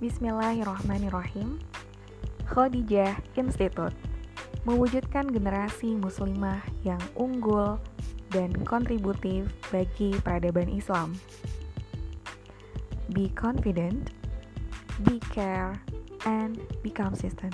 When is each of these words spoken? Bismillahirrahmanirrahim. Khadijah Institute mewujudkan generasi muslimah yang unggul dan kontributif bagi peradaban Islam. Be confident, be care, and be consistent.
Bismillahirrahmanirrahim. 0.00 1.60
Khadijah 2.48 3.20
Institute 3.36 3.92
mewujudkan 4.64 5.28
generasi 5.28 5.92
muslimah 5.92 6.64
yang 6.88 6.96
unggul 7.20 7.76
dan 8.32 8.48
kontributif 8.64 9.52
bagi 9.68 10.16
peradaban 10.24 10.72
Islam. 10.72 11.12
Be 13.12 13.28
confident, 13.36 14.16
be 15.04 15.20
care, 15.36 15.76
and 16.24 16.56
be 16.80 16.88
consistent. 16.88 17.52